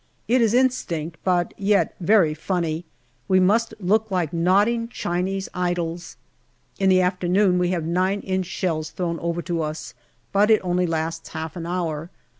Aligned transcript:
It 0.27 0.41
is 0.41 0.55
instinct, 0.55 1.19
but 1.23 1.53
yet 1.59 1.93
very 1.99 2.33
funny. 2.33 2.85
We 3.27 3.39
must 3.39 3.75
look 3.79 4.09
like 4.09 4.33
nodding 4.33 4.87
Chinese 4.87 5.47
idols. 5.53 6.17
In 6.79 6.89
the 6.89 7.01
afternoon 7.01 7.59
we 7.59 7.69
have 7.69 7.85
9 7.85 8.21
inch 8.21 8.47
shells 8.47 8.89
thrown 8.89 9.19
over 9.19 9.43
to 9.43 9.61
us, 9.61 9.93
but 10.31 10.49
it 10.49 10.59
only 10.63 10.87
lasts 10.87 11.29
half 11.29 11.55
an 11.55 11.67
hour. 11.67 12.09